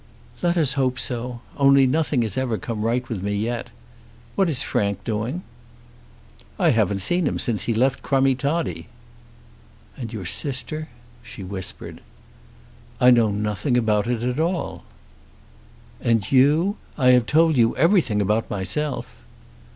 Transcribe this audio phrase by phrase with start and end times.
[0.41, 1.41] "Let us hope so.
[1.57, 3.69] Only nothing has ever come right with me yet.
[4.33, 5.43] What is Frank doing?"
[6.57, 8.87] "I haven't seen him since he left Crummie Toddie."
[9.95, 10.89] "And your sister?"
[11.21, 12.01] she whispered.
[12.99, 14.83] "I know nothing about it at all."
[16.01, 16.77] "And you?
[16.97, 19.19] I have told you everything about myself."